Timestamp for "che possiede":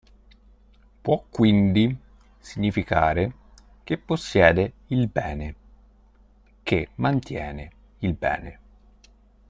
3.83-4.73